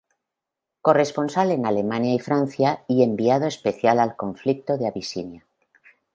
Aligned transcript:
Corresponsal 0.81 1.51
en 1.51 1.67
Alemania 1.67 2.15
y 2.15 2.17
Francia 2.17 2.83
y 2.87 3.03
enviado 3.03 3.45
especial 3.45 3.99
al 3.99 4.15
conflicto 4.15 4.79
de 4.79 4.87
Abisinia. 4.87 5.45